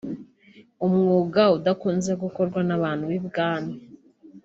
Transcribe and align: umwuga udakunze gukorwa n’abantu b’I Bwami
umwuga 0.87 1.41
udakunze 1.57 2.11
gukorwa 2.23 2.59
n’abantu 2.67 3.03
b’I 3.11 3.21
Bwami 3.27 3.73